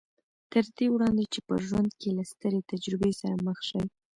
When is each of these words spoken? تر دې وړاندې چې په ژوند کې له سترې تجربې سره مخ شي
تر 0.51 0.65
دې 0.77 0.85
وړاندې 0.93 1.23
چې 1.33 1.39
په 1.47 1.55
ژوند 1.65 1.89
کې 1.99 2.09
له 2.17 2.23
سترې 2.31 2.67
تجربې 2.71 3.11
سره 3.19 3.35
مخ 3.45 3.59
شي 3.69 3.81